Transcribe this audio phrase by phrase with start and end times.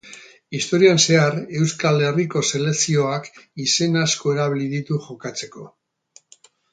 [0.59, 3.29] Historian zehar, Euskal Herriko selekzioak
[3.67, 5.67] izen asko erabili ditu jokatzeko.